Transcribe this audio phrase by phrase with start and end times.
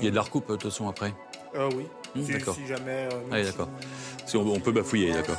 [0.00, 1.14] Il y a de la recoupe de toute façon après
[1.54, 1.86] Euh, oui.
[2.14, 2.54] Hmm, si, d'accord.
[2.54, 3.08] si jamais.
[3.12, 3.68] euh, Ah, d'accord.
[4.26, 5.38] Si on, on peut bafouiller, Ouais, d'accord.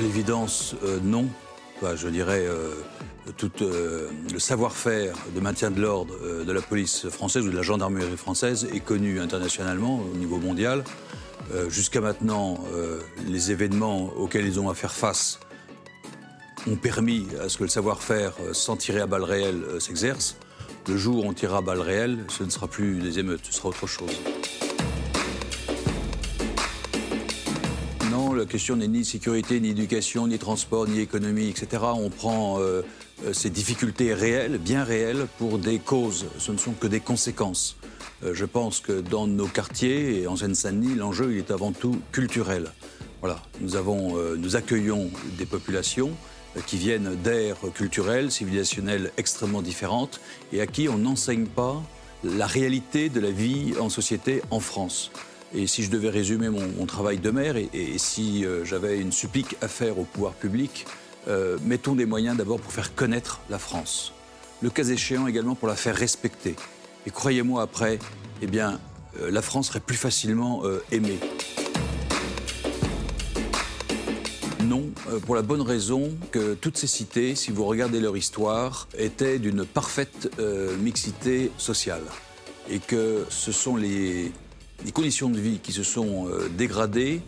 [0.00, 1.26] l'évidence, euh, non.
[1.82, 2.70] Je dirais, euh,
[3.36, 7.56] tout euh, le savoir-faire de maintien de l'ordre euh, de la police française ou de
[7.56, 10.84] la gendarmerie française est connu internationalement au niveau mondial.
[11.68, 12.58] Jusqu'à maintenant,
[13.28, 15.38] les événements auxquels ils ont à faire face
[16.68, 20.36] ont permis à ce que le savoir-faire sans tirer à balles réelles s'exerce.
[20.88, 23.52] Le jour où on tirera à balles réelles, ce ne sera plus des émeutes, ce
[23.52, 24.10] sera autre chose.
[28.16, 31.82] La question n'est ni sécurité, ni éducation, ni transport, ni économie, etc.
[31.94, 32.80] On prend euh,
[33.26, 36.24] euh, ces difficultés réelles, bien réelles, pour des causes.
[36.38, 37.76] Ce ne sont que des conséquences.
[38.24, 42.00] Euh, je pense que dans nos quartiers et en Seine-Saint-Denis, l'enjeu il est avant tout
[42.10, 42.72] culturel.
[43.20, 46.12] Voilà, nous, avons, nous accueillons des populations
[46.66, 50.20] qui viennent d'aires culturelles, civilisationnelles extrêmement différentes
[50.52, 51.82] et à qui on n'enseigne pas
[52.24, 55.10] la réalité de la vie en société en France.
[55.54, 59.56] Et si je devais résumer mon, travail de maire et, si euh, j'avais une supplique
[59.62, 60.86] à faire au pouvoir public,
[61.28, 64.12] euh, mettons des moyens d'abord pour faire connaître la France.
[64.60, 66.56] Le cas échéant également pour la faire respecter.
[67.06, 67.98] Et croyez-moi après,
[68.42, 68.80] eh bien,
[69.20, 71.18] euh, la France serait plus facilement aimée.
[74.64, 74.82] Non,
[75.26, 79.64] pour la bonne raison que toutes ces cités, si vous regardez leur histoire, étaient d'une
[79.64, 80.28] parfaite
[80.80, 82.02] mixité sociale.
[82.68, 84.32] Et que ce sont les,
[84.84, 87.20] les conditions de vie qui se sont euh, dégradées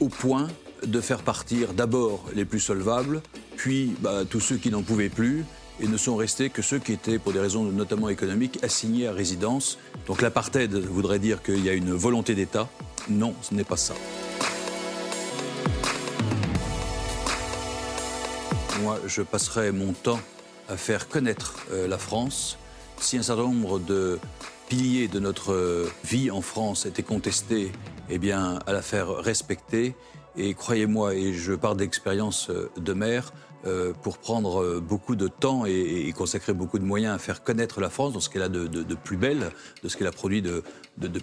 [0.00, 0.48] au point
[0.86, 3.22] de faire partir d'abord les plus solvables,
[3.56, 5.44] puis bah, tous ceux qui n'en pouvaient plus,
[5.80, 9.12] et ne sont restés que ceux qui étaient, pour des raisons notamment économiques, assignés à
[9.12, 9.78] résidence.
[10.06, 12.68] Donc l'apartheid voudrait dire qu'il y a une volonté d'État.
[13.08, 13.94] Non, ce n'est pas ça.
[18.82, 20.20] Moi, je passerai mon temps
[20.68, 22.58] à faire connaître euh, la France.
[22.98, 24.18] Si un certain nombre de
[24.68, 27.72] piliers de notre euh, vie en France étaient contestés,
[28.10, 29.94] eh bien, à la faire respecter.
[30.36, 33.32] Et croyez-moi, et je pars d'expérience euh, de maire,
[33.64, 37.90] euh, pour prendre beaucoup de temps et, consacrer beaucoup de moyens à faire connaître la
[37.90, 39.50] France dans ce qu'elle a de, plus belle,
[39.82, 40.62] de ce qu'elle a produit de,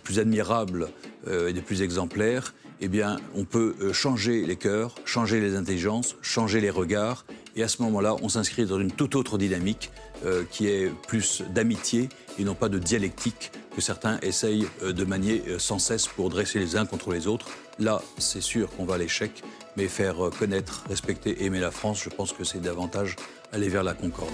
[0.03, 0.89] plus admirable
[1.27, 6.59] et de plus exemplaire, eh bien, on peut changer les cœurs, changer les intelligences, changer
[6.59, 7.23] les regards,
[7.55, 9.91] et à ce moment-là, on s'inscrit dans une toute autre dynamique
[10.25, 12.09] euh, qui est plus d'amitié
[12.39, 16.29] et non pas de dialectique que certains essayent euh, de manier euh, sans cesse pour
[16.29, 17.47] dresser les uns contre les autres.
[17.79, 19.43] Là, c'est sûr qu'on va à l'échec,
[19.77, 23.15] mais faire connaître, respecter, aimer la France, je pense que c'est davantage
[23.51, 24.33] aller vers la concorde.